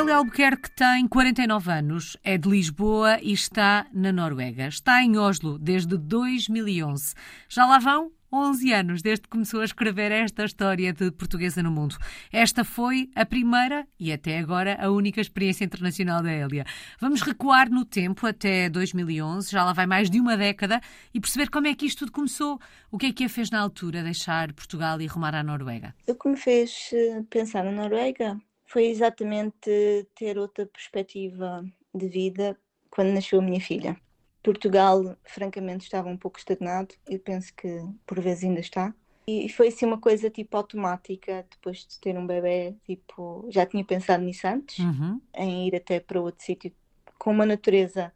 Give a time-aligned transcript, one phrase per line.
[0.00, 4.66] Hélia Albuquerque tem 49 anos, é de Lisboa e está na Noruega.
[4.66, 7.12] Está em Oslo desde 2011.
[7.50, 11.70] Já lá vão 11 anos desde que começou a escrever esta história de portuguesa no
[11.70, 11.98] mundo.
[12.32, 16.64] Esta foi a primeira e até agora a única experiência internacional da Hélia.
[16.98, 20.80] Vamos recuar no tempo até 2011, já lá vai mais de uma década,
[21.12, 22.58] e perceber como é que isto tudo começou.
[22.90, 25.94] O que é que a fez na altura deixar Portugal e rumar à Noruega?
[26.08, 32.56] O que me fez eh, pensar na Noruega foi exatamente ter outra perspectiva de vida
[32.88, 33.96] quando nasceu a minha filha.
[34.44, 36.94] Portugal, francamente, estava um pouco estagnado.
[37.08, 38.94] Eu penso que por vezes ainda está.
[39.26, 43.84] E foi assim uma coisa tipo automática, depois de ter um bebê, tipo, já tinha
[43.84, 45.20] pensado nisso antes, uhum.
[45.34, 46.72] em ir até para outro sítio
[47.18, 48.12] com uma natureza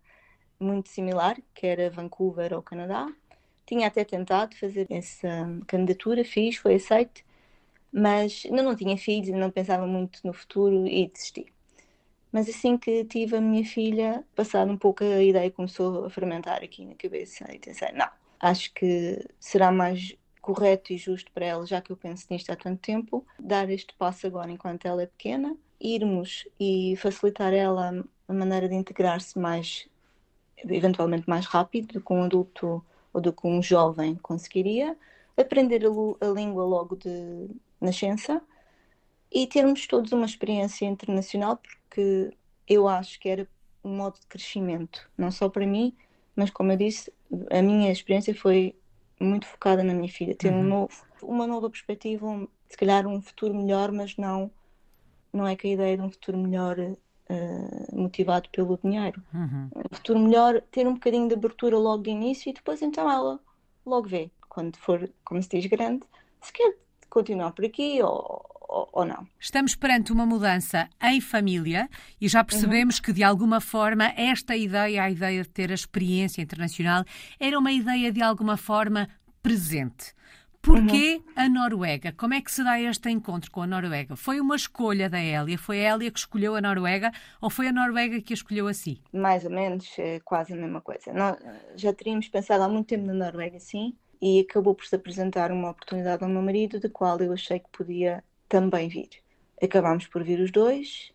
[0.58, 3.12] muito similar, que era Vancouver ou Canadá.
[3.66, 5.28] Tinha até tentado fazer essa
[5.66, 7.22] candidatura, fiz, foi aceito,
[7.94, 11.46] mas ainda não tinha filhos, não pensava muito no futuro e desisti.
[12.32, 16.64] Mas assim que tive a minha filha, passado um pouco a ideia começou a fermentar
[16.64, 18.08] aqui na cabeça e pensei, não,
[18.40, 22.56] acho que será mais correto e justo para ela, já que eu penso nisto há
[22.56, 28.34] tanto tempo, dar este passo agora enquanto ela é pequena, irmos e facilitar ela a
[28.34, 29.88] maneira de integrar-se mais,
[30.68, 34.96] eventualmente mais rápido do que um adulto ou do que um jovem conseguiria,
[35.36, 37.48] aprender a, a língua logo de
[37.84, 38.42] nascença
[39.30, 42.32] e termos todos uma experiência internacional, porque
[42.68, 43.48] eu acho que era
[43.82, 45.94] um modo de crescimento, não só para mim,
[46.34, 47.12] mas como eu disse,
[47.50, 48.74] a minha experiência foi
[49.20, 50.60] muito focada na minha filha, ter uhum.
[50.60, 54.50] um novo, uma nova perspectiva, um, se calhar um futuro melhor, mas não,
[55.32, 59.22] não é que a ideia de um futuro melhor uh, motivado pelo dinheiro.
[59.32, 59.68] Uhum.
[59.74, 63.40] Um futuro melhor, ter um bocadinho de abertura logo de início e depois então ela
[63.84, 66.04] logo vê, quando for, como se diz, grande,
[66.40, 66.76] se quer
[67.14, 68.44] continuar por aqui ou,
[68.92, 69.24] ou, não.
[69.38, 71.88] Estamos perante uma mudança em família
[72.20, 73.02] e já percebemos uhum.
[73.02, 77.04] que, de alguma forma, esta ideia, a ideia de ter a experiência internacional,
[77.38, 79.08] era uma ideia de alguma forma
[79.40, 80.12] presente.
[80.60, 81.32] Porquê uhum.
[81.36, 82.12] a Noruega?
[82.16, 84.16] Como é que se dá este encontro com a Noruega?
[84.16, 85.58] Foi uma escolha da Hélia?
[85.58, 88.72] Foi a Hélia que escolheu a Noruega ou foi a Noruega que a escolheu a
[88.72, 88.98] si?
[89.12, 91.12] Mais ou menos, é quase a mesma coisa.
[91.12, 91.36] Nós
[91.76, 95.68] já teríamos pensado há muito tempo na Noruega, sim, e acabou por se apresentar uma
[95.68, 99.10] oportunidade ao meu marido, da qual eu achei que podia também vir.
[99.62, 101.12] Acabámos por vir os dois,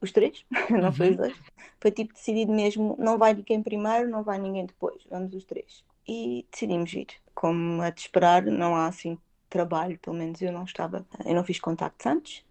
[0.00, 1.16] os três, não foi os uhum.
[1.18, 1.36] dois.
[1.80, 5.84] Foi tipo decidido mesmo, não vai ninguém primeiro, não vai ninguém depois, vamos os três.
[6.08, 7.06] E decidimos vir.
[7.32, 9.16] Como a de esperar, não há assim
[9.48, 12.44] trabalho, pelo menos eu não estava, eu não fiz contactos antes.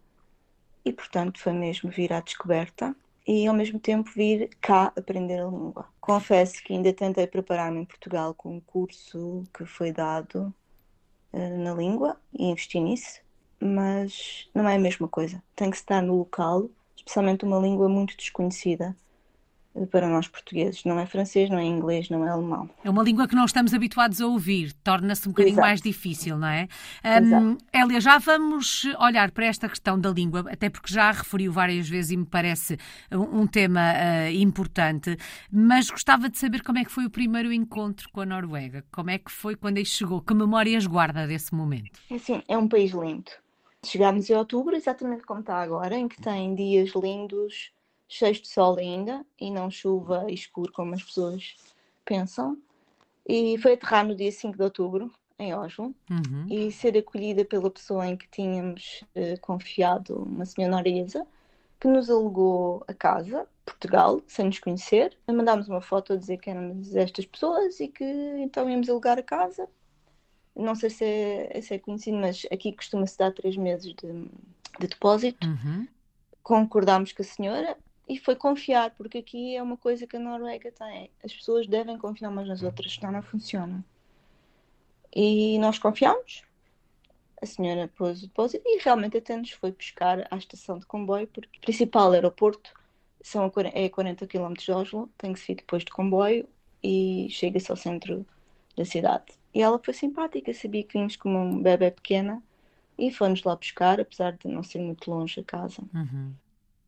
[0.86, 2.96] E portanto foi mesmo vir à descoberta
[3.26, 5.88] e ao mesmo tempo vir cá aprender a língua.
[6.00, 10.54] Confesso que ainda tentei preparar-me em Portugal com um curso que foi dado
[11.32, 13.22] uh, na língua e investi nisso,
[13.60, 15.42] mas não é a mesma coisa.
[15.56, 18.96] Tem que estar no local, especialmente uma língua muito desconhecida
[19.90, 20.84] para nós portugueses.
[20.84, 22.70] Não é francês, não é inglês, não é alemão.
[22.84, 25.68] É uma língua que não estamos habituados a ouvir, torna-se um bocadinho Exato.
[25.68, 26.68] mais difícil, não é?
[27.04, 31.90] Um, Elia, já vamos olhar para esta questão da língua, até porque já referiu várias
[31.90, 32.78] vezes e me parece
[33.12, 35.18] um, um tema uh, importante,
[35.52, 39.10] mas gostava de saber como é que foi o primeiro encontro com a Noruega, como
[39.10, 42.00] é que foi quando aí chegou, que memórias guarda desse momento?
[42.12, 43.32] É sim, é um país lindo.
[43.86, 47.72] Chegámos em outubro, exatamente como está agora, em que tem dias lindos,
[48.14, 51.56] cheios de sol ainda, e não chuva e escuro como as pessoas
[52.06, 52.58] pensam.
[53.28, 56.48] E foi aterrar no dia 5 de outubro, em Oslo, uhum.
[56.50, 61.26] e ser acolhida pela pessoa em que tínhamos uh, confiado, uma senhora noresa,
[61.80, 65.18] que nos alugou a casa, Portugal, sem nos conhecer.
[65.28, 68.06] Mandámos uma foto a dizer que éramos estas pessoas e que
[68.38, 69.68] então íamos alugar a casa
[70.56, 74.12] não sei se é, se é conhecido, mas aqui costuma-se dar três meses de,
[74.80, 75.48] de depósito.
[75.48, 75.88] Uhum.
[76.44, 77.78] Concordámos com a senhora
[78.08, 81.10] e foi confiar, porque aqui é uma coisa que a Noruega tem.
[81.24, 83.84] As pessoas devem confiar umas nas outras, senão não funciona.
[85.16, 86.44] E nós confiámos.
[87.42, 91.28] A senhora pôs o depósito e realmente até nos foi buscar à estação de comboio,
[91.28, 92.74] porque o principal aeroporto
[93.22, 96.48] são a, é 40 km de Oslo, tem que se ir depois de comboio
[96.82, 98.26] e chega-se ao centro
[98.76, 99.34] da cidade.
[99.54, 102.42] E ela foi simpática, sabia que vimos como um bebê pequena
[102.98, 105.82] e foi-nos lá buscar, apesar de não ser muito longe a casa.
[105.94, 106.34] Uhum.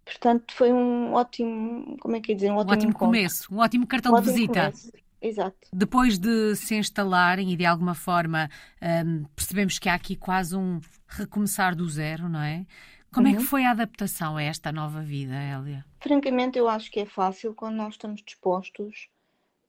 [0.06, 3.57] Portanto, foi um ótimo, como é que é dizer, um ótimo, um ótimo começo, um
[3.57, 4.72] ótimo cartão um de ótimo visita.
[4.72, 4.92] Começo.
[5.22, 5.57] Exato.
[5.74, 8.48] Depois de se instalarem e de alguma forma
[8.80, 12.66] um, percebemos que há aqui quase um recomeçar do zero, não é?
[13.12, 13.34] Como uhum.
[13.34, 13.48] é que uhum.
[13.48, 15.84] foi a adaptação a esta nova vida, Hélia?
[16.00, 19.08] Francamente, eu acho que é fácil quando nós estamos dispostos,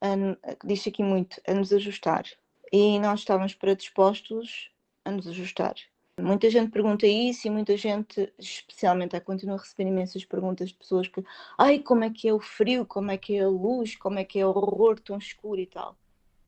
[0.03, 2.25] a, diz aqui muito, a nos ajustar
[2.71, 4.71] e nós estávamos predispostos
[5.05, 5.75] a nos ajustar.
[6.19, 11.07] Muita gente pergunta isso e muita gente, especialmente, continua a receber imensas perguntas de pessoas
[11.09, 11.23] que,
[11.59, 14.25] ai, como é que é o frio, como é que é a luz, como é
[14.25, 15.95] que é o horror tão escuro e tal.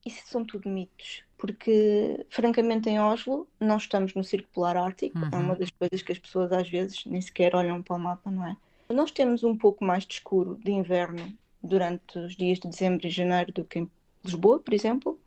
[0.06, 5.28] Isso são tudo mitos, porque, francamente, em Oslo, não estamos no Círculo Polar Ártico, uhum.
[5.30, 8.30] é uma das coisas que as pessoas às vezes nem sequer olham para o mapa,
[8.30, 8.56] não é?
[8.88, 11.30] Nós temos um pouco mais de escuro de inverno
[11.62, 13.90] durante os dias de dezembro e janeiro do que em
[14.24, 15.20] Lisboa, por exemplo,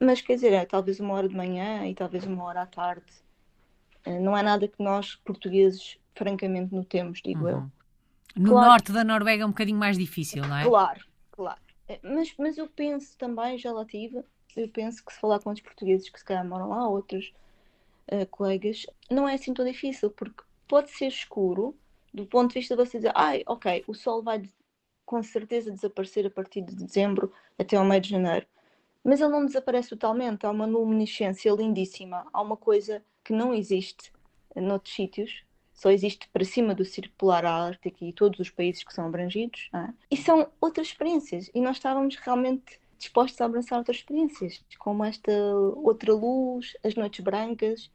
[0.00, 3.04] mas quer dizer, é talvez uma hora de manhã e talvez uma hora à tarde.
[4.04, 7.50] Eh, não é nada que nós, portugueses, francamente notemos, digo uhum.
[7.50, 7.70] eu.
[8.36, 10.64] No claro, norte da Noruega é um bocadinho mais difícil, não é?
[10.64, 11.60] Claro, claro.
[11.88, 14.24] Eh, mas, mas eu penso também, já lá tive,
[14.56, 17.32] eu penso que se falar com os portugueses que se calhar moram lá, outros
[18.12, 21.76] uh, colegas, não é assim tão difícil, porque pode ser escuro
[22.12, 24.48] do ponto de vista de você dizer, ai, ok, o sol vai
[25.04, 28.46] com certeza desaparecer a partir de dezembro até ao meio de janeiro.
[29.02, 34.12] Mas ele não desaparece totalmente, há uma luminescência lindíssima, há uma coisa que não existe
[34.54, 35.42] noutros sítios,
[35.72, 39.68] só existe para cima do Círculo Polar Ártico e todos os países que são abrangidos.
[39.74, 39.88] É?
[40.10, 45.32] E são outras experiências, e nós estávamos realmente dispostos a abraçar outras experiências, como esta
[45.76, 47.90] outra luz, as noites brancas,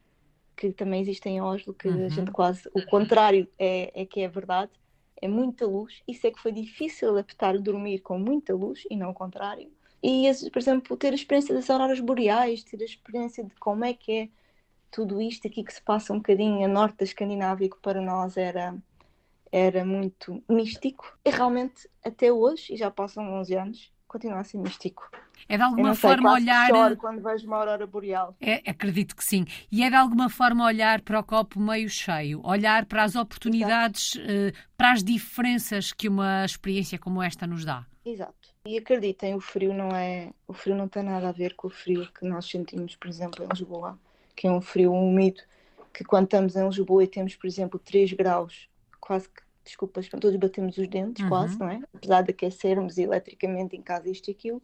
[0.56, 2.06] que também existem em Oslo, que uhum.
[2.06, 4.70] a gente quase o contrário é, é que é verdade,
[5.20, 6.02] é muita luz.
[6.06, 9.70] Isso é que foi difícil adaptar dormir com muita luz e não o contrário.
[10.02, 13.92] E, por exemplo, ter a experiência das auroras boreais, ter a experiência de como é
[13.92, 14.28] que é
[14.90, 18.36] tudo isto aqui que se passa um bocadinho a norte da Escandinávia, que para nós
[18.36, 18.74] era,
[19.50, 21.16] era muito místico.
[21.24, 25.08] E realmente, até hoje, e já passam 11 anos, continua a ser místico.
[25.48, 26.68] É de alguma sei, forma olhar.
[26.68, 28.36] Choro quando vejo uma aurora boreal.
[28.40, 29.44] É, acredito que sim.
[29.70, 34.14] E é de alguma forma olhar para o copo meio cheio, olhar para as oportunidades,
[34.16, 37.86] uh, para as diferenças que uma experiência como esta nos dá.
[38.04, 38.50] Exato.
[38.66, 41.70] E acreditem, o frio não é, o frio não tem nada a ver com o
[41.70, 43.98] frio que nós sentimos, por exemplo, em Lisboa,
[44.40, 45.42] que é um frio úmido,
[45.92, 50.34] que quando estamos em Lisboa e temos, por exemplo, 3 graus, quase que desculpas, todos
[50.36, 51.28] batemos os dentes, uhum.
[51.28, 51.82] quase, não é?
[51.94, 54.62] Apesar de aquecermos eletricamente em casa isto e aquilo.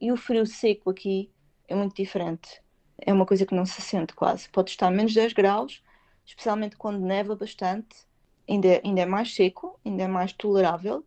[0.00, 1.30] E o frio seco aqui
[1.68, 2.62] é muito diferente.
[2.96, 4.48] É uma coisa que não se sente quase.
[4.48, 5.82] Pode estar a menos 10 graus,
[6.24, 8.06] especialmente quando neva bastante,
[8.48, 11.04] ainda, ainda é mais seco, ainda é mais tolerável.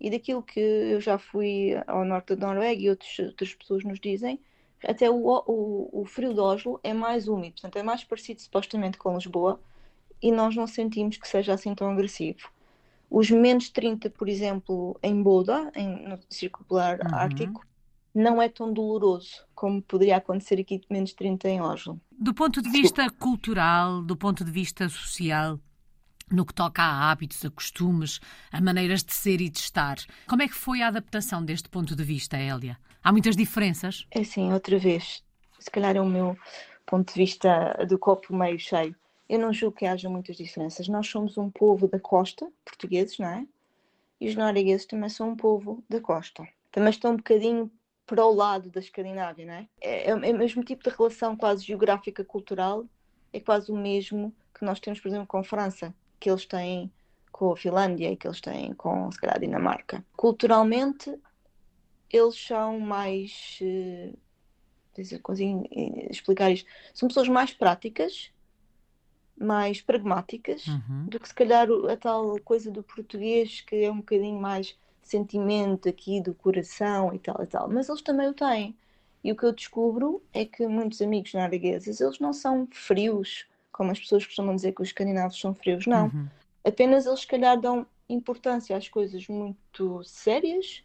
[0.00, 4.00] E daquilo que eu já fui ao norte da Noruega e outros, outras pessoas nos
[4.00, 4.40] dizem,
[4.86, 8.98] até o, o, o frio de Oslo é mais úmido, portanto é mais parecido supostamente
[8.98, 9.60] com Lisboa
[10.22, 12.48] e nós não sentimos que seja assim tão agressivo.
[13.10, 17.14] Os menos 30, por exemplo, em Boda, em, no Círculo Polar uhum.
[17.14, 17.66] Ártico,
[18.14, 22.00] não é tão doloroso como poderia acontecer aqui de menos 30 em Oslo.
[22.10, 25.58] Do ponto de vista cultural, do ponto de vista social,
[26.30, 28.20] no que toca a hábitos, a costumes,
[28.50, 29.96] a maneiras de ser e de estar,
[30.26, 32.78] como é que foi a adaptação deste ponto de vista, Hélia?
[33.04, 34.06] Há muitas diferenças?
[34.10, 35.22] É sim, outra vez.
[35.58, 36.38] Se calhar é o meu
[36.86, 38.96] ponto de vista do copo meio cheio.
[39.28, 40.88] Eu não julgo que haja muitas diferenças.
[40.88, 43.46] Nós somos um povo da costa, portugueses, não é?
[44.18, 46.48] E os noruegueses também são um povo da costa.
[46.72, 47.70] Também estão um bocadinho
[48.06, 49.68] para o lado da Escandinávia, não é?
[49.82, 52.86] É, é o mesmo tipo de relação quase geográfica cultural,
[53.34, 56.90] é quase o mesmo que nós temos, por exemplo, com a França, que eles têm
[57.30, 60.02] com a Finlândia e que eles têm com, se calhar, a Dinamarca.
[60.16, 61.14] Culturalmente,
[62.14, 63.58] eles são mais.
[63.60, 64.16] Uh,
[65.22, 65.68] consigo
[66.08, 66.68] explicar isto.
[66.92, 68.30] São pessoas mais práticas,
[69.36, 71.06] mais pragmáticas, uhum.
[71.06, 75.88] do que se calhar a tal coisa do português que é um bocadinho mais sentimento
[75.88, 77.68] aqui do coração e tal e tal.
[77.68, 78.76] Mas eles também o têm.
[79.22, 83.90] E o que eu descubro é que muitos amigos noruegueses, eles não são frios, como
[83.90, 86.06] as pessoas costumam dizer que os escandinavos são frios, não.
[86.06, 86.28] Uhum.
[86.62, 90.84] Apenas eles, se calhar, dão importância às coisas muito sérias,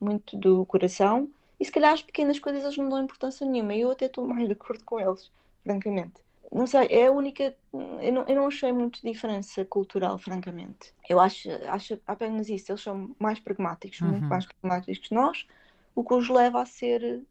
[0.00, 1.28] muito do coração,
[1.58, 3.74] e se calhar as pequenas coisas eles não dão importância nenhuma.
[3.74, 5.30] E eu até estou mais de acordo com eles,
[5.64, 7.54] francamente não sei, é a única.
[7.72, 10.94] Eu não, eu não achei muito diferença cultural, francamente.
[11.08, 12.72] Eu acho, acho apenas isso.
[12.72, 14.08] Eles são mais pragmáticos, uhum.
[14.08, 15.46] muito mais pragmáticos que nós,
[15.94, 17.22] o que os leva a ser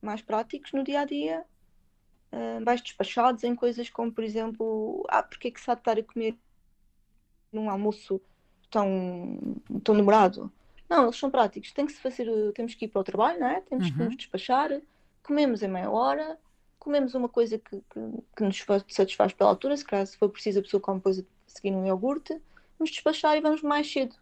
[0.00, 1.44] mais práticos no dia a dia,
[2.32, 5.80] uh, mais despachados em coisas como, por exemplo, ah, porque é que se há de
[5.80, 6.36] estar a comer
[7.52, 8.20] num almoço
[8.70, 10.52] tão, tão demorado?
[10.88, 11.72] Não, eles são práticos.
[11.72, 13.60] Tem que se fazer, temos que ir para o trabalho, não é?
[13.60, 13.92] Temos uhum.
[13.92, 14.80] que nos despachar,
[15.22, 16.38] comemos em meia hora
[16.86, 18.00] comemos uma coisa que, que,
[18.36, 21.74] que nos satisfaz pela altura, se caso for preciso a pessoa come depois a seguir
[21.74, 22.40] um iogurte,
[22.78, 24.14] vamos despachar e vamos mais cedo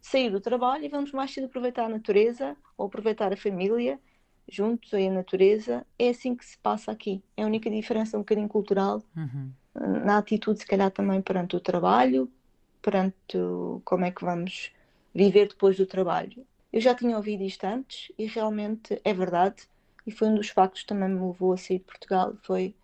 [0.00, 4.00] sair do trabalho e vamos mais cedo aproveitar a natureza ou aproveitar a família
[4.48, 5.86] juntos aí a natureza.
[5.98, 7.22] É assim que se passa aqui.
[7.36, 9.52] É a única diferença um bocadinho cultural uhum.
[9.74, 12.32] na atitude, se calhar também perante o trabalho,
[12.80, 14.72] perante o, como é que vamos
[15.14, 16.46] viver depois do trabalho.
[16.72, 19.62] Eu já tinha ouvido isto antes e realmente é verdade
[20.06, 22.74] e foi um dos factos que também me levou a sair de Portugal, foi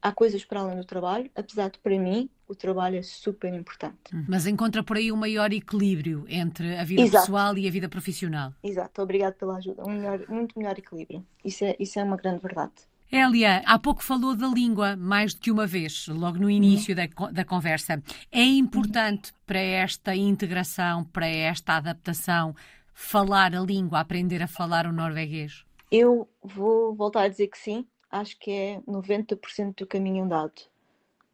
[0.00, 4.14] há coisas para além do trabalho, apesar de para mim o trabalho é super importante.
[4.14, 4.24] Hum.
[4.28, 7.26] Mas encontra por aí um maior equilíbrio entre a vida Exato.
[7.26, 8.54] pessoal e a vida profissional.
[8.62, 9.84] Exato, obrigado pela ajuda.
[9.84, 11.24] Um melhor, muito melhor equilíbrio.
[11.44, 12.72] Isso é, isso é uma grande verdade.
[13.10, 17.06] Elia, há pouco falou da língua mais do que uma vez, logo no início da,
[17.32, 18.02] da conversa.
[18.30, 22.54] É importante para esta integração, para esta adaptação,
[22.92, 25.64] falar a língua, aprender a falar o norueguês?
[25.90, 30.60] Eu vou voltar a dizer que sim, acho que é 90% do caminho andado.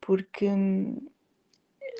[0.01, 1.09] Porque, hum,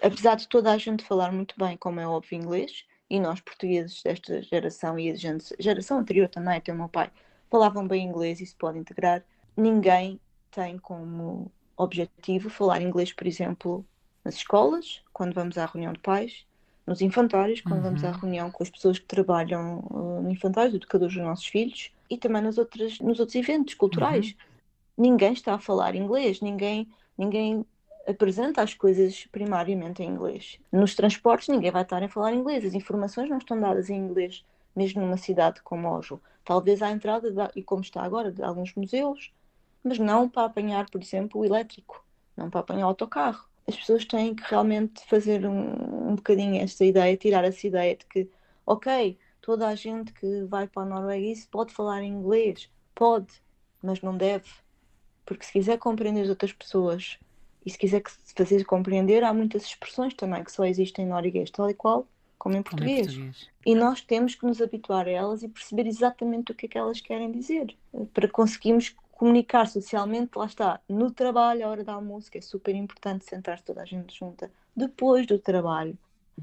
[0.01, 4.03] apesar de toda a gente falar muito bem, como é óbvio, inglês, e nós portugueses
[4.05, 5.15] desta geração e a
[5.59, 7.11] geração anterior também, até o meu pai,
[7.51, 9.25] falavam bem inglês e se pode integrar,
[9.57, 10.21] ninguém
[10.51, 13.85] tem como objetivo falar inglês, por exemplo,
[14.25, 16.47] nas escolas, quando vamos à reunião de pais,
[16.87, 17.83] nos infantários, quando uhum.
[17.83, 18.19] vamos à uhum.
[18.19, 22.43] reunião com as pessoas que trabalham uh, no infantário, educadores dos nossos filhos, e também
[22.43, 24.27] nas outras, nos outros eventos culturais.
[24.27, 24.55] Uhum
[24.97, 27.67] ninguém está a falar inglês, ninguém, ninguém
[28.07, 30.59] apresenta as coisas primariamente em inglês.
[30.71, 34.45] Nos transportes ninguém vai estar a falar inglês, as informações não estão dadas em inglês,
[34.75, 36.21] mesmo numa cidade como Oslo.
[36.45, 39.33] Talvez à entrada, e como está agora, de alguns museus,
[39.85, 42.05] mas não para apanhar, por exemplo, o elétrico,
[42.37, 43.47] não para apanhar o autocarro.
[43.69, 48.05] As pessoas têm que realmente fazer um, um bocadinho esta ideia, tirar essa ideia de
[48.07, 48.29] que,
[48.67, 53.33] ok, toda a gente que vai para a Noruega pode falar inglês, pode,
[53.83, 54.49] mas não deve
[55.25, 57.19] porque se quiser compreender as outras pessoas
[57.65, 58.03] e se quiser
[58.37, 62.07] fazer compreender, há muitas expressões também que só existem em norueguês, tal e qual
[62.39, 63.07] como em português.
[63.07, 63.51] Como em português.
[63.65, 66.79] E nós temos que nos habituar a elas e perceber exatamente o que é que
[66.79, 67.75] elas querem dizer,
[68.13, 72.75] para conseguirmos comunicar socialmente, lá está, no trabalho, a hora do almoço, que é super
[72.75, 75.97] importante sentar toda a gente junta, depois do trabalho,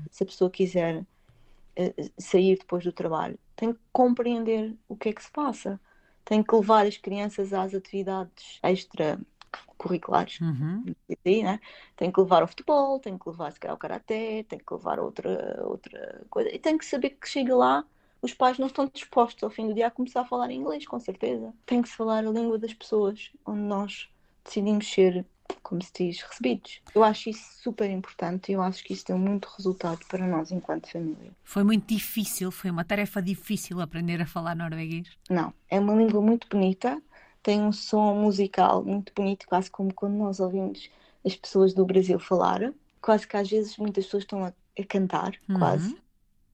[0.10, 5.14] se a pessoa quiser uh, sair depois do trabalho, tem que compreender o que é
[5.14, 5.80] que se passa
[6.24, 10.40] tem que levar as crianças às atividades extracurriculares.
[10.40, 10.86] Uhum.
[11.26, 11.60] né?
[11.96, 15.00] Tem que levar ao futebol, tem que levar se calhar, ao karaté, tem que levar
[15.00, 16.50] outra, outra coisa.
[16.54, 17.84] E tem que saber que chega lá,
[18.22, 21.00] os pais não estão dispostos ao fim do dia a começar a falar inglês, com
[21.00, 21.54] certeza.
[21.66, 24.10] Tem que se falar a língua das pessoas, onde nós
[24.44, 25.26] decidimos ser
[25.62, 26.82] como se diz, recebidos.
[26.94, 30.52] Eu acho isso super importante e eu acho que isso deu muito resultado para nós
[30.52, 31.32] enquanto família.
[31.44, 35.08] Foi muito difícil, foi uma tarefa difícil aprender a falar norueguês?
[35.30, 37.02] Não, é uma língua muito bonita,
[37.44, 40.90] tem um som musical muito bonito, quase como quando nós ouvimos
[41.26, 42.74] as pessoas do Brasil falar.
[43.02, 45.58] Quase que às vezes muitas pessoas estão a, a cantar, uhum.
[45.58, 45.98] quase.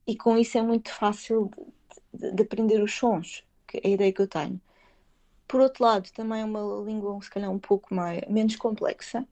[0.08, 1.52] E com isso é muito fácil
[2.14, 4.62] de, de, de aprender os sons, que é a ideia que eu tenho.
[5.48, 9.28] Por outro lado, também é uma língua, se calhar, um pouco mais, menos complexa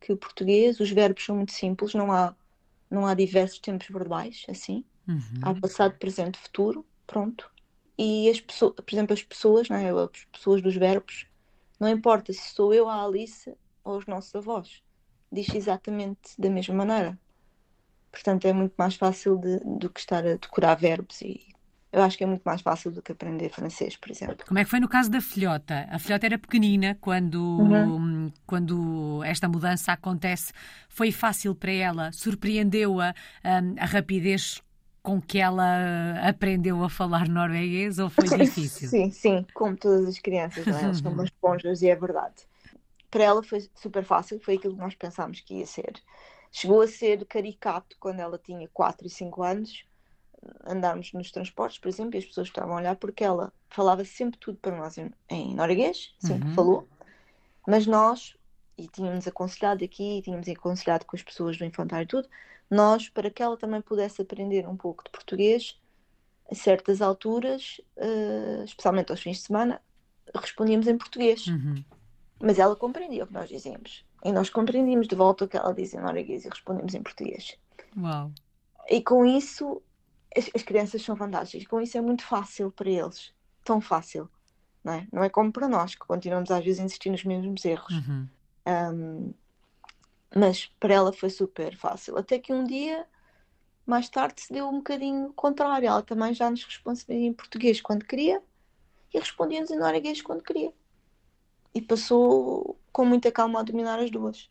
[0.00, 0.80] que o português.
[0.80, 2.34] Os verbos são muito simples, não há,
[2.90, 4.84] não há diversos tempos verbais, assim.
[5.08, 5.40] Uhum.
[5.42, 7.50] Há passado, presente, futuro, pronto.
[7.98, 11.26] E as pessoas, por exemplo, as pessoas, né, as pessoas dos verbos,
[11.80, 13.54] não importa se sou eu a Alice
[13.84, 14.82] ou os nossos avós,
[15.32, 17.18] diz exatamente da mesma maneira.
[18.10, 21.40] Portanto, é muito mais fácil de, do que estar a decorar verbos e
[21.90, 24.44] eu acho que é muito mais fácil do que aprender francês, por exemplo.
[24.46, 25.86] Como é que foi no caso da filhota?
[25.90, 28.30] A filhota era pequenina quando, uhum.
[28.46, 30.52] quando esta mudança acontece.
[30.88, 32.12] Foi fácil para ela?
[32.12, 34.62] Surpreendeu-a um, a rapidez
[35.02, 35.64] com que ela
[36.28, 38.90] aprendeu a falar norueguês ou foi difícil?
[38.90, 40.82] sim, sim, como todas as crianças, não é?
[40.82, 42.34] Elas são umas esponjas e é verdade.
[43.10, 45.94] Para ela foi super fácil, foi aquilo que nós pensámos que ia ser.
[46.50, 49.84] Chegou a ser caricato quando ela tinha 4 e 5 anos,
[50.66, 54.38] andarmos nos transportes, por exemplo, e as pessoas estavam a olhar porque ela falava sempre
[54.38, 56.54] tudo para nós em, em norueguês, sempre uhum.
[56.54, 56.88] falou,
[57.66, 58.36] mas nós,
[58.76, 62.28] e tínhamos aconselhado aqui, e tínhamos aconselhado com as pessoas do infantário e tudo,
[62.70, 65.78] nós, para que ela também pudesse aprender um pouco de português,
[66.50, 69.82] a certas alturas, uh, especialmente aos fins de semana,
[70.34, 71.46] respondíamos em português.
[71.46, 71.84] Uhum.
[72.40, 74.04] Mas ela compreendia o que nós dizíamos.
[74.24, 77.56] E nós compreendíamos de volta o que ela dizia em norueguês e respondíamos em português.
[77.96, 78.32] Uau.
[78.88, 79.82] E com isso
[80.36, 81.66] as, as, crianças são fantásticas.
[81.66, 83.32] Com isso é muito fácil para eles.
[83.64, 84.28] Tão fácil.
[84.82, 85.06] Não é?
[85.12, 87.92] não é como para nós, que continuamos às vezes a insistir nos mesmos erros.
[87.92, 88.28] Uhum.
[88.66, 89.34] Um,
[90.34, 92.16] mas para ela foi super fácil.
[92.16, 93.06] Até que um dia,
[93.86, 95.88] mais tarde, se deu um bocadinho contrário.
[95.88, 98.42] Ela também já nos respondia em português quando queria
[99.12, 100.72] e respondia-nos em norueguês quando queria.
[101.74, 104.50] E passou com muita calma a dominar as duas.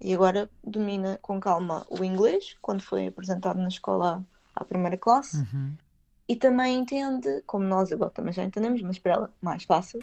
[0.00, 5.36] E agora domina com calma o inglês, quando foi apresentado na escola à primeira classe
[5.36, 5.74] uhum.
[6.28, 10.02] e também entende, como nós agora também já entendemos, mas para ela mais fácil,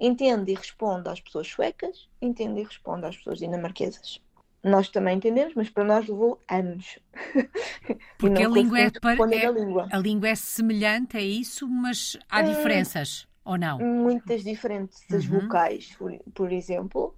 [0.00, 4.20] entende e responde às pessoas suecas, entende e responde às pessoas dinamarquesas.
[4.60, 6.98] Nós também entendemos, mas para nós levou anos.
[8.18, 9.88] Porque a língua é, para, é, a língua.
[9.92, 13.78] A língua é semelhante, é isso, mas há hum, diferenças, ou não?
[13.78, 15.02] Muitas diferentes.
[15.10, 15.40] Uhum.
[15.40, 17.14] vocais, por, por exemplo,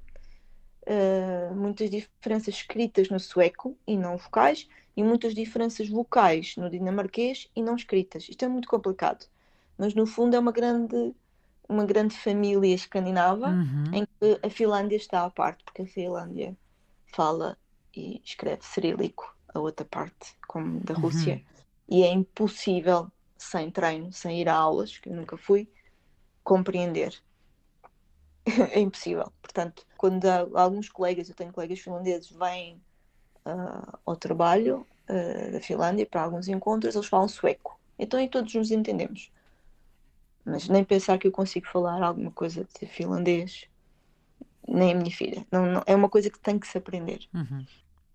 [0.86, 7.48] uh, muitas diferenças escritas no sueco e não vocais, e muitas diferenças vocais no dinamarquês
[7.54, 8.28] e não escritas.
[8.28, 9.26] Isto é muito complicado,
[9.76, 11.14] mas no fundo é uma grande,
[11.68, 13.84] uma grande família escandinava uhum.
[13.92, 16.56] em que a Finlândia está à parte, porque a Finlândia
[17.14, 17.58] fala
[17.94, 21.96] e escreve cirílico, a outra parte, como da Rússia, uhum.
[21.96, 25.68] e é impossível, sem treino, sem ir a aulas, que eu nunca fui,
[26.46, 27.12] compreender.
[28.72, 29.32] é impossível.
[29.42, 30.24] Portanto, quando
[30.54, 32.80] alguns colegas, eu tenho colegas finlandeses, vêm
[33.44, 37.78] uh, ao trabalho uh, da Finlândia para alguns encontros, eles falam sueco.
[37.98, 39.32] Então aí todos nos entendemos.
[40.44, 43.66] Mas nem pensar que eu consigo falar alguma coisa de finlandês,
[44.68, 45.44] nem a minha filha.
[45.50, 47.26] Não, não, é uma coisa que tem que se aprender.
[47.34, 47.66] Uhum.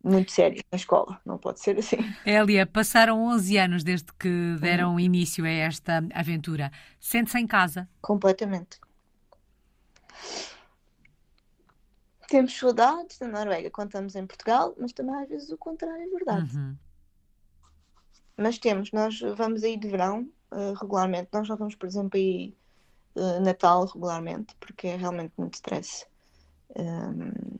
[0.03, 1.98] Muito séria na escola, não pode ser assim.
[2.25, 5.00] Elia, passaram 11 anos desde que deram uhum.
[5.00, 6.72] início a esta aventura.
[7.00, 7.88] Sente-se em casa?
[8.01, 8.79] Completamente.
[12.27, 16.08] Temos saudades da Noruega quando estamos em Portugal, mas também às vezes o contrário é
[16.08, 16.58] verdade.
[16.58, 16.75] Uhum.
[18.38, 21.29] Mas temos, nós vamos aí de verão uh, regularmente.
[21.31, 22.55] Nós já vamos, por exemplo, aí
[23.15, 26.08] uh, Natal regularmente, porque é realmente muito stress.
[26.75, 27.60] Um,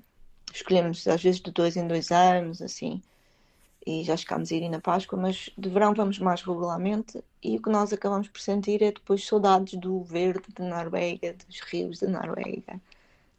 [0.58, 3.02] escolhemos às vezes de dois em dois anos, assim,
[3.86, 7.62] e já chegámos a ir na Páscoa, mas de verão vamos mais regularmente e o
[7.62, 12.08] que nós acabamos por sentir é depois saudades do verde da Noruega, dos rios da
[12.08, 12.80] Noruega,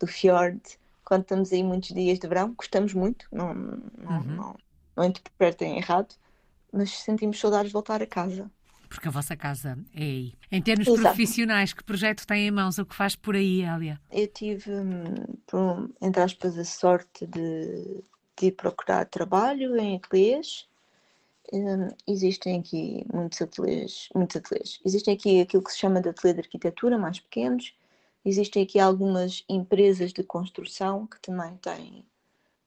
[0.00, 0.60] do fjord
[1.04, 4.22] quando estamos aí muitos dias de verão, gostamos muito, não, não, uhum.
[4.22, 4.56] não,
[4.96, 6.14] não interpretem errado,
[6.72, 8.50] mas sentimos saudades de voltar a casa.
[8.94, 10.34] Porque a vossa casa é aí.
[10.50, 11.02] Em termos Exato.
[11.02, 12.78] profissionais, que projeto tem em mãos?
[12.78, 14.00] O que faz por aí, Alia?
[14.10, 18.04] Eu tive, hum, entre aspas, a sorte de,
[18.38, 20.68] de procurar trabalho em ateliês.
[21.52, 24.80] Um, existem aqui muitos ateliês, muitos ateliês.
[24.84, 27.74] Existem aqui aquilo que se chama de ateliê de arquitetura, mais pequenos,
[28.24, 32.06] Existem aqui algumas empresas de construção que também têm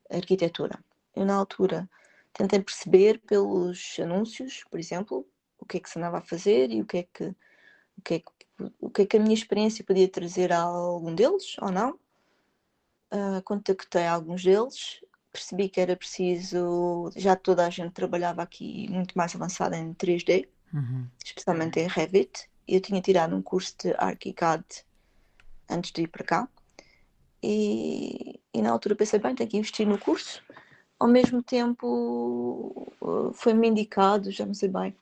[0.09, 0.77] arquitetura.
[1.15, 1.89] Eu, na altura,
[2.33, 5.25] tentei perceber pelos anúncios, por exemplo,
[5.65, 7.23] o que é que se andava a fazer e o que é que,
[7.97, 11.13] o que, é que, o que, é que a minha experiência podia trazer a algum
[11.13, 11.99] deles ou não.
[13.11, 19.17] Uh, contactei alguns deles, percebi que era preciso, já toda a gente trabalhava aqui muito
[19.17, 21.07] mais avançada em 3D, uhum.
[21.23, 22.49] especialmente em Revit.
[22.67, 24.63] Eu tinha tirado um curso de ArchiCAD
[25.69, 26.49] antes de ir para cá.
[27.41, 30.43] E, e na altura pensei, bem, tenho que investir no curso.
[30.99, 34.95] Ao mesmo tempo, uh, foi-me indicado, já não sei bem,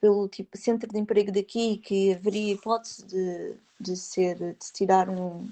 [0.00, 5.48] pelo tipo centro de emprego daqui, que haveria hipótese de, de ser, de tirar um,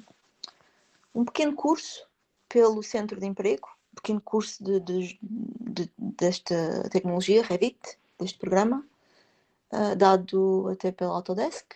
[1.14, 2.06] um pequeno curso
[2.48, 7.78] pelo centro de emprego, um pequeno curso de, de, de desta tecnologia, Revit,
[8.18, 8.84] deste programa,
[9.72, 11.74] uh, dado até pela Autodesk.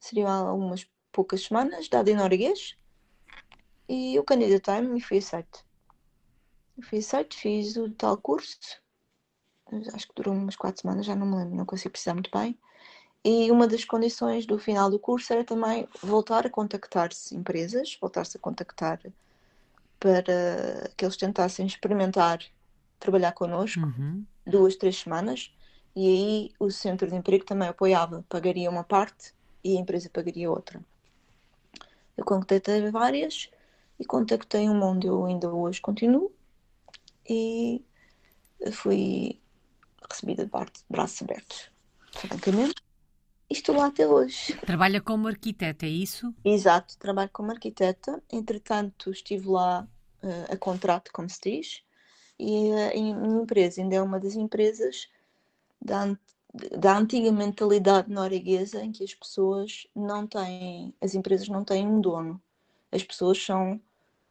[0.00, 2.76] Seriam umas poucas semanas, dado em norueguês,
[3.88, 5.64] e eu candidatei-me e fui aceito.
[6.82, 8.58] Fui aceito, fiz o tal curso,
[9.94, 12.58] acho que durou umas quatro semanas, já não me lembro, não consigo precisar muito bem.
[13.24, 18.36] E uma das condições do final do curso era também voltar a contactar-se empresas, voltar-se
[18.36, 19.00] a contactar
[19.98, 22.40] para que eles tentassem experimentar
[23.00, 24.24] trabalhar connosco uhum.
[24.46, 25.50] duas, três semanas.
[25.96, 30.50] E aí o centro de emprego também apoiava, pagaria uma parte e a empresa pagaria
[30.50, 30.78] outra.
[32.16, 33.50] Eu contactei várias
[33.98, 36.30] e contactei uma onde eu ainda hoje continuo
[37.28, 37.82] e
[38.72, 39.40] fui
[40.10, 40.50] recebida de
[40.88, 41.70] braços abertos,
[42.12, 42.84] francamente.
[43.50, 44.54] E estou lá até hoje.
[44.66, 46.34] Trabalha como arquiteta, é isso?
[46.44, 48.22] Exato, trabalho como arquiteta.
[48.32, 49.86] Entretanto, estive lá
[50.22, 51.82] uh, a contrato, como se diz,
[52.38, 55.08] e uh, a minha empresa ainda é uma das empresas
[55.80, 56.16] da,
[56.78, 62.00] da antiga mentalidade norueguesa em que as pessoas não têm, as empresas não têm um
[62.00, 62.40] dono.
[62.90, 63.80] As pessoas são,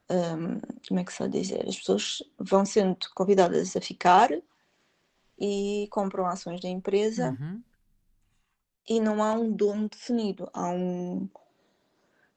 [0.10, 1.68] um, como é que se vai dizer?
[1.68, 4.30] As pessoas vão sendo convidadas a ficar
[5.38, 7.62] e compram ações da empresa uhum.
[8.88, 10.50] e não há um dono definido.
[10.54, 11.28] Há um,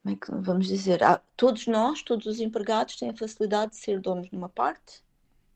[0.03, 1.03] como é que vamos dizer?
[1.03, 5.03] Há, todos nós, todos os empregados têm a facilidade de ser donos de uma parte.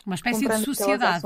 [0.05, 1.25] Uma espécie de sociedade.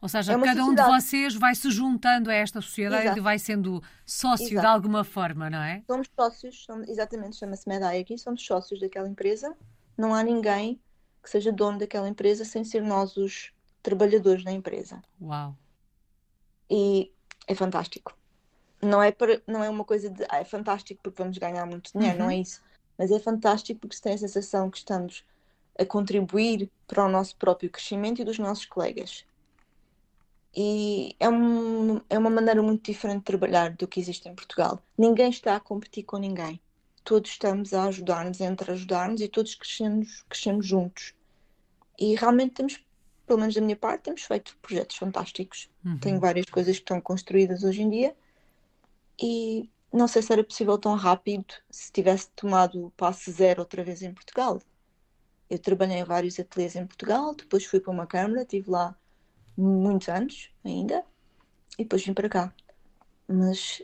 [0.00, 3.18] Ou seja, é cada um de vocês vai se juntando a esta sociedade Exato.
[3.18, 4.60] e vai sendo sócio Exato.
[4.60, 5.82] de alguma forma, não é?
[5.86, 9.54] Somos sócios, somos, exatamente, chama-se Medai aqui, somos sócios daquela empresa.
[9.98, 10.80] Não há ninguém
[11.22, 15.02] que seja dono daquela empresa sem ser nós os trabalhadores da empresa.
[15.20, 15.56] Uau!
[16.68, 17.12] E
[17.46, 18.16] é fantástico.
[18.82, 21.92] Não é, para, não é uma coisa de ah, é fantástico porque vamos ganhar muito
[21.92, 22.24] dinheiro, uhum.
[22.24, 22.62] não é isso.
[22.96, 25.24] Mas é fantástico porque se tem a sensação que estamos
[25.78, 29.24] a contribuir para o nosso próprio crescimento e dos nossos colegas
[30.54, 34.82] e é, um, é uma maneira muito diferente de trabalhar do que existe em Portugal.
[34.98, 36.60] Ninguém está a competir com ninguém.
[37.04, 41.14] Todos estamos a ajudar-nos, entre ajudar-nos e todos crescemos, crescemos juntos.
[41.98, 42.80] E realmente temos,
[43.30, 45.70] pelo menos da minha parte, temos feito projetos fantásticos.
[45.84, 45.98] Uhum.
[46.00, 48.16] Tenho várias coisas que estão construídas hoje em dia
[49.22, 53.84] e não sei se era possível tão rápido se tivesse tomado o passo zero outra
[53.84, 54.60] vez em Portugal.
[55.48, 58.96] Eu trabalhei em vários ateliês em Portugal, depois fui para uma câmara, estive lá
[59.56, 61.04] muitos anos ainda,
[61.78, 62.52] e depois vim para cá.
[63.28, 63.80] Mas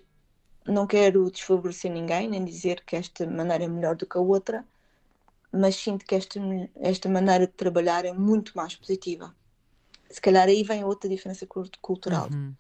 [0.67, 4.67] não quero desfavorecer ninguém, nem dizer que esta maneira é melhor do que a outra,
[5.57, 6.41] mas sinto que esta,
[6.77, 9.35] esta maneira de trabalhar é muito mais positiva.
[10.11, 11.47] Se calhar aí vem outra diferença
[11.81, 12.29] cultural.
[12.33, 12.55] Uhum.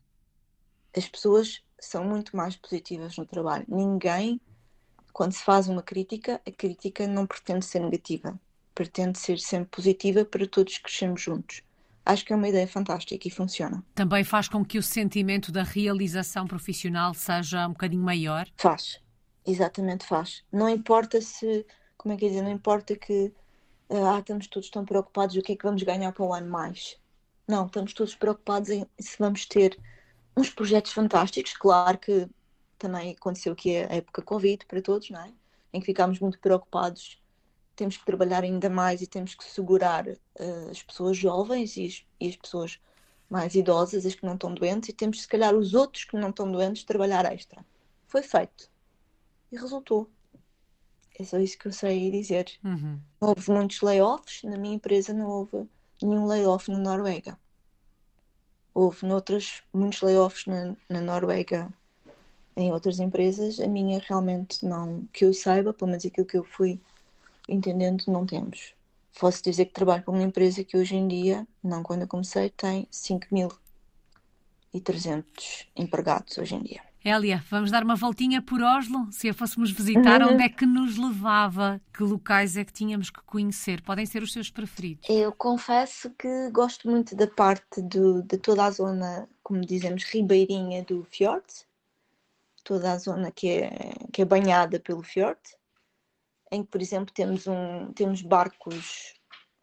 [0.97, 3.65] As pessoas são muito mais positivas no trabalho.
[3.69, 4.41] Ninguém,
[5.13, 8.39] quando se faz uma crítica, a crítica não pretende ser negativa
[8.77, 11.63] pretende ser sempre positiva para todos crescermos juntos.
[12.05, 13.83] Acho que é uma ideia fantástica e funciona.
[13.95, 18.47] Também faz com que o sentimento da realização profissional seja um bocadinho maior?
[18.57, 19.01] Faz,
[19.45, 20.45] exatamente faz.
[20.53, 23.33] Não importa se, como é que é dizer, não importa que
[23.91, 26.99] ah, estamos todos tão preocupados o que é que vamos ganhar para o ano mais.
[27.47, 29.79] Não, estamos todos preocupados em se vamos ter
[30.37, 31.55] uns projetos fantásticos.
[31.55, 32.29] Claro que
[32.79, 35.33] também aconteceu aqui a época Covid para todos, não é?
[35.73, 37.21] Em que ficámos muito preocupados
[37.77, 42.07] temos que trabalhar ainda mais e temos que segurar uh, as pessoas jovens e as,
[42.19, 42.81] e as, pessoas
[43.29, 46.31] mais idosas, as que não estão doentes, e temos, se calhar, os outros que não
[46.31, 47.65] estão doentes, trabalhar extra.
[48.07, 48.71] Foi feito.
[49.53, 50.09] E resultou.
[51.19, 52.51] É só isso que eu sei dizer.
[52.63, 53.01] Uhum.
[53.21, 55.67] Houve muitos layoffs, na minha empresa não houve
[56.03, 57.39] nenhum layoff na Noruega.
[58.75, 61.73] Houve noutras muitos layoffs na, na Noruega
[62.57, 66.45] em outras empresas, a minha realmente não, que eu saiba, pelo menos aquilo que eu
[66.45, 66.81] fui
[67.49, 68.75] entendendo, não temos.
[69.19, 72.51] Posso dizer que trabalho para uma empresa que hoje em dia, não quando eu comecei,
[72.51, 76.83] tem 5.300 empregados hoje em dia.
[77.09, 79.07] Elia, vamos dar uma voltinha por Oslo?
[79.13, 81.81] Se a fôssemos visitar, onde é que nos levava?
[81.95, 83.81] Que locais é que tínhamos que conhecer?
[83.83, 85.09] Podem ser os seus preferidos?
[85.09, 90.83] Eu confesso que gosto muito da parte do, de toda a zona, como dizemos, ribeirinha
[90.83, 91.47] do fjord.
[92.65, 93.71] Toda a zona que é,
[94.13, 95.39] que é banhada pelo fjord
[96.51, 99.15] em que, por exemplo, temos, um, temos barcos,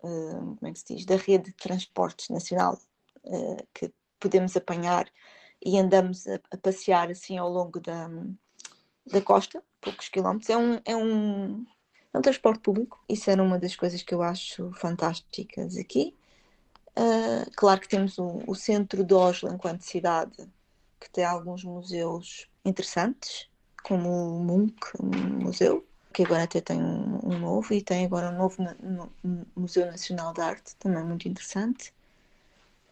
[0.02, 2.80] uh, como é que se diz, da rede de transportes nacional
[3.26, 5.10] uh, que podemos apanhar
[5.66, 8.10] e andamos a, a, passear assim ao longo da,
[9.12, 10.50] da costa, poucos quilómetros.
[10.50, 11.66] É um, é, um,
[12.14, 16.16] é um transporte público, isso era uma das coisas que eu acho fantásticas aqui.
[16.96, 20.48] Uh, claro que temos o, o centro de Oslo enquanto cidade,
[21.00, 23.50] que tem alguns museus interessantes,
[23.84, 28.38] como o Munch Museu, que agora até tem um, um novo e tem agora um
[28.38, 31.92] novo no, no Museu Nacional de Arte, também muito interessante.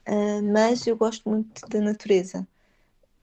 [0.07, 2.47] Uh, mas eu gosto muito da natureza.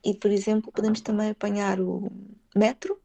[0.04, 2.10] E, por exemplo, podemos também apanhar o
[2.54, 3.00] metro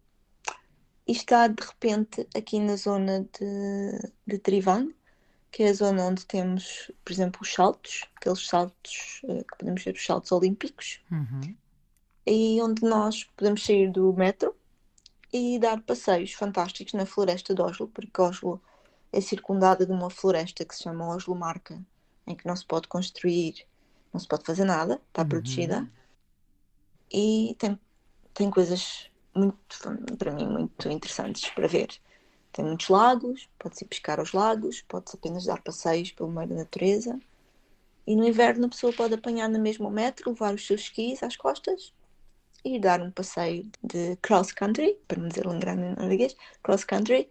[1.08, 4.94] e está de repente aqui na zona de, de Trivand,
[5.52, 9.84] que é a zona onde temos, por exemplo, os saltos, aqueles saltos uh, que podemos
[9.84, 11.56] ver os saltos olímpicos, uhum.
[12.26, 14.56] e onde nós podemos sair do metro
[15.32, 18.62] e dar passeios fantásticos na floresta de Oslo, porque Oslo
[19.12, 21.80] é circundada de uma floresta que se chama Oslo Marca,
[22.26, 23.66] em que não se pode construir,
[24.12, 25.30] não se pode fazer nada, está uhum.
[25.30, 25.88] protegida.
[27.12, 27.80] E tem,
[28.34, 29.58] tem coisas muito,
[30.18, 31.90] para mim, muito interessantes para ver.
[32.52, 36.56] Tem muitos lagos, pode-se ir pescar aos lagos, pode-se apenas dar passeios pelo meio da
[36.56, 37.20] natureza.
[38.06, 41.36] E no inverno a pessoa pode apanhar no mesmo metro, levar os seus skis às
[41.36, 41.94] costas
[42.64, 47.30] e dar um passeio de cross country, para não dizer grande em norueguês, cross country,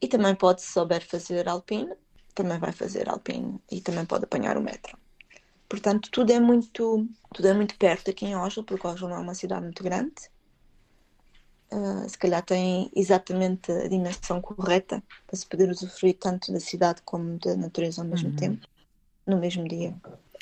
[0.00, 1.92] e também pode, se souber fazer alpine,
[2.34, 4.96] também vai fazer alpine e também pode apanhar o metro.
[5.68, 9.20] Portanto, tudo é muito, tudo é muito perto aqui em Oslo, porque Oslo não é
[9.20, 10.14] uma cidade muito grande.
[11.70, 17.02] Uh, se calhar tem exatamente a dimensão correta para se poder usufruir tanto da cidade
[17.04, 18.36] como da natureza ao mesmo uhum.
[18.36, 18.66] tempo,
[19.26, 19.94] no mesmo dia.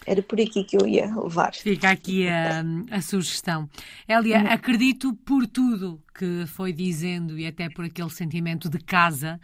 [0.06, 1.52] Era por aqui que eu ia levar.
[1.52, 2.62] Fica aqui a,
[2.92, 3.68] a sugestão.
[4.06, 4.46] Elia, uhum.
[4.46, 9.40] acredito por tudo que foi dizendo e até por aquele sentimento de casa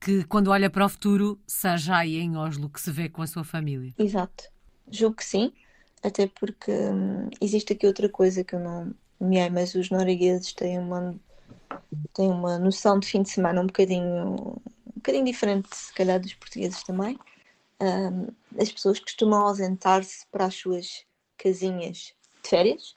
[0.00, 3.26] que quando olha para o futuro seja aí em Oslo que se vê com a
[3.26, 3.92] sua família.
[3.98, 4.55] Exato.
[4.90, 5.52] Julgo que sim,
[6.02, 10.78] até porque hum, existe aqui outra coisa que eu não me mas os noruegueses têm
[10.78, 11.14] uma
[12.12, 16.34] têm uma noção de fim de semana um bocadinho um bocadinho diferente se calhar dos
[16.34, 17.18] portugueses também
[17.80, 18.28] um,
[18.60, 21.04] as pessoas costumam ausentar-se para as suas
[21.36, 22.96] casinhas de férias,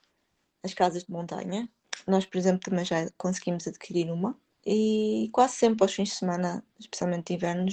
[0.63, 1.69] as casas de montanha.
[2.07, 6.63] Nós, por exemplo, também já conseguimos adquirir uma e quase sempre aos fins de semana,
[6.79, 7.65] especialmente de inverno,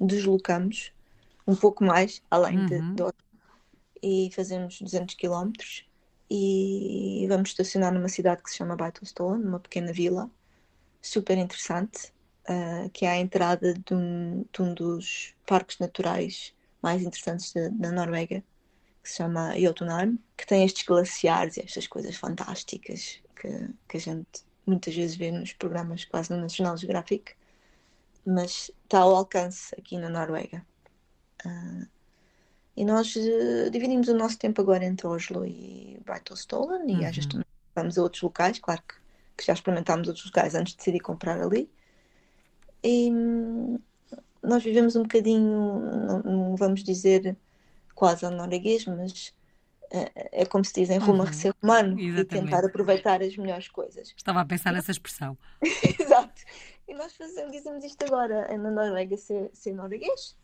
[0.00, 0.92] deslocamos
[1.46, 2.66] um pouco mais além uhum.
[2.66, 3.02] de, de
[4.02, 5.52] e fazemos 200 km
[6.30, 10.30] e vamos estacionar numa cidade que se chama Baitostone, numa pequena vila
[11.00, 12.12] super interessante
[12.48, 17.90] uh, que é a entrada de um, de um, dos parques naturais mais interessantes da
[17.90, 18.42] Noruega,
[19.02, 24.00] que se chama Jotunheim, que tem estes glaciares e estas coisas fantásticas que, que a
[24.00, 27.34] gente muitas vezes vê nos programas quase no National Geographic,
[28.24, 30.64] mas está ao alcance aqui na Noruega.
[31.44, 31.86] Uh,
[32.78, 37.00] e nós uh, dividimos o nosso tempo agora entre Oslo e Breitolstolen uhum.
[37.00, 37.30] e às vezes uhum.
[37.30, 38.94] também vamos a outros locais, claro que,
[39.36, 41.68] que, já experimentámos outros locais antes de decidir comprar ali.
[42.84, 43.80] E hum,
[44.40, 47.36] nós vivemos um bocadinho, não, não vamos dizer
[47.96, 49.34] quase ao norueguês, mas
[49.90, 51.28] é, é como se dizem, rumo uhum.
[51.28, 52.20] a ser humano Exatamente.
[52.20, 54.14] e tentar aproveitar as melhores coisas.
[54.16, 55.36] Estava a pensar nessa expressão.
[56.00, 56.42] Exato.
[56.86, 60.36] E nós fazemos, dizemos isto agora é na Noruega ser, ser norueguês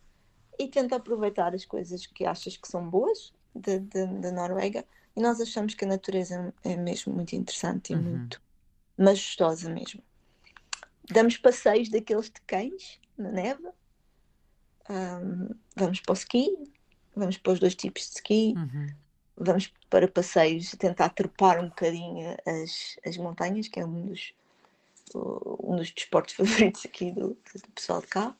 [0.58, 4.84] e tenta aproveitar as coisas que achas que são boas da Noruega
[5.16, 8.02] e nós achamos que a natureza é mesmo muito interessante e uhum.
[8.02, 8.42] muito
[8.98, 10.02] majestosa mesmo.
[11.10, 13.68] Damos passeios daqueles de cães na neve,
[14.90, 16.50] um, vamos para o ski,
[17.14, 19.04] vamos para os dois tipos de ski, uhum
[19.36, 24.32] vamos para passeios tentar trepar um bocadinho as, as montanhas, que é um dos,
[25.14, 28.34] um dos desportos favoritos aqui do, do pessoal de cá.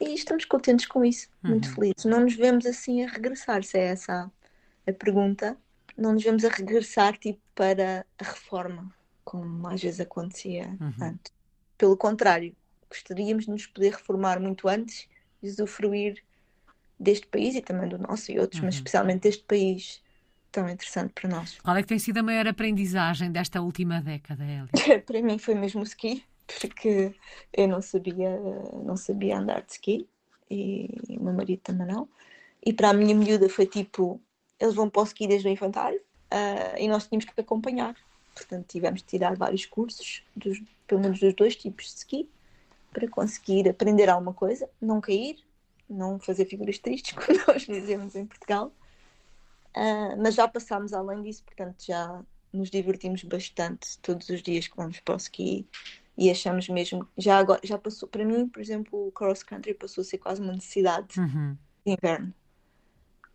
[0.00, 1.50] E estamos contentes com isso, uhum.
[1.50, 2.04] muito felizes.
[2.04, 4.30] Não nos vemos assim a regressar, se é essa
[4.86, 5.56] a, pergunta.
[5.96, 8.92] Não nos vemos a regressar tipo para a reforma,
[9.24, 10.94] como às vezes acontecia uhum.
[11.00, 11.32] antes.
[11.76, 12.54] Pelo contrário,
[12.88, 15.08] gostaríamos de nos poder reformar muito antes
[15.42, 16.22] e usufruir
[16.98, 18.66] deste país e também do nosso e outros, uhum.
[18.66, 20.02] mas especialmente deste país
[20.50, 21.58] tão interessante para nós.
[21.62, 25.02] Qual é que tem sido a maior aprendizagem desta última década, Elia?
[25.06, 26.24] para mim foi mesmo o ski,
[26.60, 27.14] porque
[27.52, 28.38] eu não sabia,
[28.84, 30.08] não sabia andar de ski
[30.50, 32.08] e o meu marido também não.
[32.64, 34.20] E para a minha miúda foi tipo,
[34.58, 36.00] eles vão para o ski desde o infantário
[36.32, 37.94] uh, e nós tínhamos que acompanhar.
[38.34, 42.30] Portanto, tivemos de tirar vários cursos, dos, pelo menos dos dois tipos de ski,
[42.92, 45.36] para conseguir aprender alguma coisa, não cair,
[45.88, 48.72] não fazer figuras tristes, como nós dizemos em Portugal,
[49.76, 52.20] Uh, mas já passámos além disso, portanto já
[52.52, 55.68] nos divertimos bastante todos os dias que vamos para o ski
[56.18, 60.02] e achamos mesmo, já agora, já passou, para mim, por exemplo, o cross country passou
[60.02, 61.56] a ser quase uma necessidade uhum.
[61.86, 62.34] de inverno.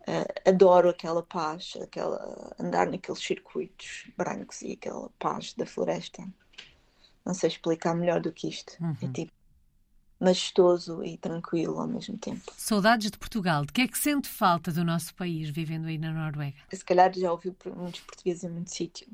[0.02, 6.22] Uh, adoro aquela paz, aquela andar naqueles circuitos brancos e aquela paz da floresta.
[7.24, 8.76] Não sei explicar melhor do que isto.
[8.78, 8.96] É uhum.
[9.00, 9.32] É tipo
[10.20, 12.52] majestoso e tranquilo ao mesmo tempo.
[12.54, 13.64] Saudades de Portugal.
[13.64, 16.56] De que é que sente falta do nosso país vivendo aí na Noruega?
[16.70, 19.06] Se calhar já ouviu muitos portugueses em muito sítio.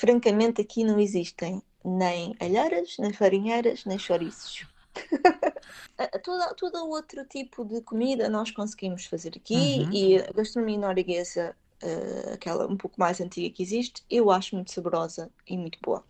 [0.00, 4.66] Francamente, aqui não existem nem alheiras, nem farinheiras, nem chouriços.
[6.24, 9.92] todo, todo outro tipo de comida nós conseguimos fazer aqui uhum.
[9.92, 14.72] e a gastronomia norueguesa, uh, aquela um pouco mais antiga que existe, eu acho muito
[14.72, 16.02] saborosa e muito boa.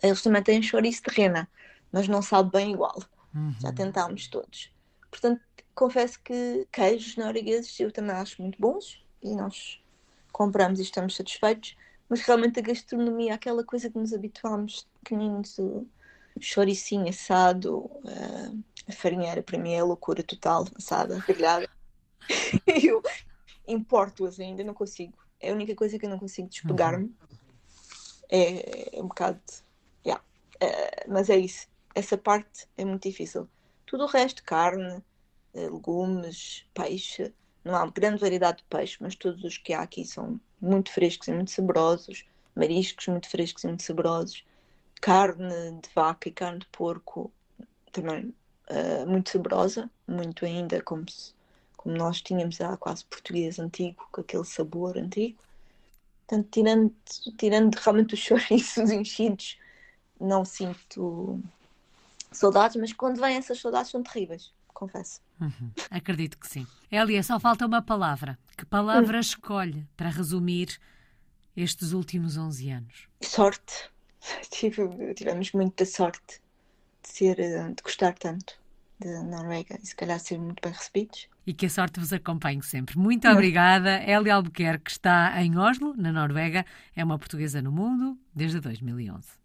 [0.00, 1.48] Eles também têm chouriço de rena,
[1.90, 3.02] mas não sabe bem igual.
[3.34, 3.56] Uhum.
[3.60, 4.70] Já tentámos todos.
[5.10, 5.40] Portanto,
[5.74, 9.82] confesso que queijos noruegueses eu também acho muito bons e nós
[10.30, 11.74] compramos e estamos satisfeitos,
[12.08, 15.86] mas realmente a gastronomia, aquela coisa que nos habituámos, pequeninos, o
[16.40, 21.68] choricinho assado, uh, a farinheira, para mim é loucura total, assada, grelhada.
[22.66, 23.02] eu
[23.66, 25.16] importo-as ainda, não consigo.
[25.40, 27.04] É a única coisa que eu não consigo despegar-me.
[27.04, 27.14] Uhum.
[28.30, 29.40] É, é, um bocado.
[30.04, 30.22] Yeah.
[30.62, 33.48] Uh, mas é isso essa parte é muito difícil.
[33.86, 35.02] Tudo o resto, carne,
[35.54, 37.32] eh, legumes, peixe,
[37.64, 41.28] não há grande variedade de peixe, mas todos os que há aqui são muito frescos
[41.28, 42.24] e muito saborosos,
[42.54, 44.44] mariscos muito frescos e muito saborosos,
[45.00, 47.30] carne de vaca e carne de porco
[47.92, 48.34] também
[48.70, 51.32] uh, muito saborosa, muito ainda como, se,
[51.76, 55.38] como nós tínhamos há quase português antigo, com aquele sabor antigo.
[56.26, 56.94] Portanto, tirando,
[57.36, 59.58] tirando realmente os chouriços enchidos,
[60.20, 61.40] não sinto
[62.32, 65.20] saudades, mas quando vêm essas saudades são terríveis, confesso.
[65.40, 65.70] Uhum.
[65.90, 66.66] Acredito que sim.
[66.90, 68.38] Elia, só falta uma palavra.
[68.54, 69.20] Que palavra uhum.
[69.20, 70.78] escolhe para resumir
[71.56, 73.08] estes últimos 11 anos?
[73.22, 73.90] Sorte.
[74.50, 76.40] Tivemos muita sorte
[77.02, 78.54] de, ser, de gostar tanto
[78.98, 81.28] da Noruega e se calhar ser muito bem recebidos.
[81.46, 82.96] E que a sorte vos acompanhe sempre.
[82.96, 84.02] Muito obrigada.
[84.02, 86.64] Elia Albuquerque está em Oslo, na Noruega.
[86.96, 89.43] É uma portuguesa no mundo desde 2011.